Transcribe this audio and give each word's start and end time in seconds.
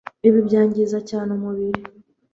Ibi 0.27 0.39
byangiza 0.47 0.97
cyane 1.09 1.29
umubiri 1.37 1.81